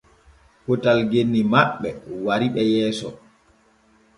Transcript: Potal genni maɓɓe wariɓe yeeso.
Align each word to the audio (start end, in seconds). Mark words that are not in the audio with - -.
Potal 0.65 0.99
genni 1.11 1.41
maɓɓe 1.51 1.89
wariɓe 2.25 2.61
yeeso. 2.73 3.09